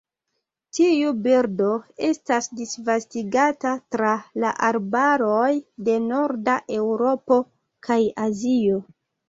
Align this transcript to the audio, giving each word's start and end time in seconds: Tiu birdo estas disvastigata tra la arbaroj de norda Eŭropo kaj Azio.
Tiu 0.77 1.09
birdo 1.25 1.67
estas 2.07 2.47
disvastigata 2.61 3.75
tra 3.97 4.15
la 4.45 4.55
arbaroj 4.71 5.53
de 5.91 6.01
norda 6.09 6.59
Eŭropo 6.81 7.41
kaj 7.91 8.03
Azio. 8.29 8.85